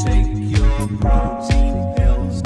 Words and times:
Take 0.00 0.32
your 0.36 0.88
protein 1.00 1.94
pills. 1.96 2.42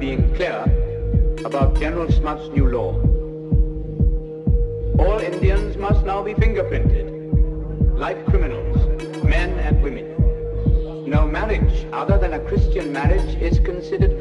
being 0.00 0.34
clear 0.34 0.64
about 1.44 1.78
General 1.78 2.10
Smuts' 2.10 2.48
new 2.54 2.66
law. 2.68 2.94
All 4.98 5.18
Indians 5.18 5.76
must 5.76 6.04
now 6.04 6.22
be 6.22 6.34
fingerprinted, 6.34 7.98
like 7.98 8.24
criminals, 8.26 8.76
men 9.24 9.58
and 9.60 9.82
women. 9.82 10.06
No 11.08 11.26
marriage 11.26 11.86
other 11.92 12.18
than 12.18 12.34
a 12.34 12.40
Christian 12.40 12.92
marriage 12.92 13.40
is 13.40 13.58
considered 13.58 14.13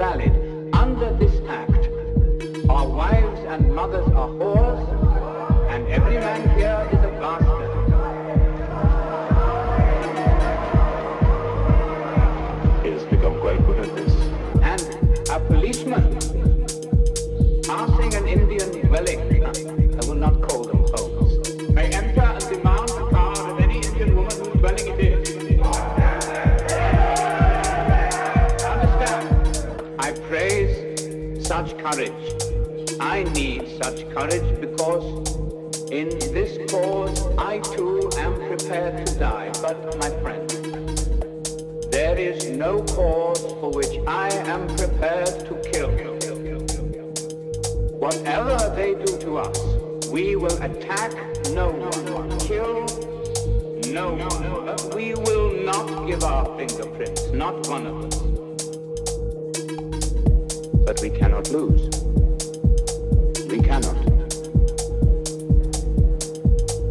Whatever 48.04 48.58
they 48.76 48.96
do 48.96 49.18
to 49.20 49.38
us, 49.38 49.58
we 50.10 50.36
will 50.36 50.62
attack 50.62 51.14
no 51.52 51.70
one, 51.72 52.38
kill 52.38 52.86
no 53.94 54.16
one, 54.16 54.94
we 54.94 55.14
will 55.14 55.54
not 55.64 56.06
give 56.06 56.22
our 56.26 56.46
fingerprints, 56.58 57.32
not 57.32 57.66
one 57.70 57.88
of 57.88 58.04
us. 58.04 58.18
But 60.86 61.00
we 61.02 61.12
cannot 61.12 61.50
lose. 61.52 61.84
We 63.48 63.62
cannot. 63.62 63.96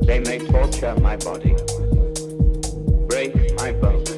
They 0.06 0.18
may 0.18 0.38
torture 0.38 0.94
my 1.02 1.16
body, 1.18 1.54
break 3.06 3.34
my 3.58 3.72
bones, 3.72 4.10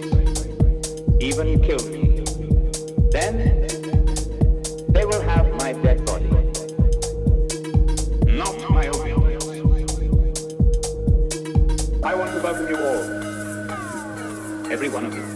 even 1.21 1.61
kill 1.61 1.85
me. 1.89 2.23
Then 3.11 3.64
every 14.75 14.89
one 14.89 15.05
of 15.07 15.15
you. 15.15 15.34